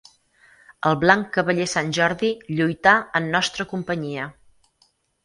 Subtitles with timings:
[0.91, 4.27] El blanc cavaller Sant Jordi lluità en nostra companyia.